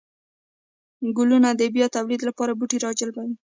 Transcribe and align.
گلونه 1.17 1.49
د 1.59 1.61
بيا 1.75 1.87
توليد 1.95 2.21
لپاره 2.29 2.51
بوټي 2.59 2.77
راجلبوي 2.85 3.35